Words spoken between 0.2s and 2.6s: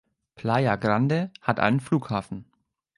Playa Grande hat einen Flughafen.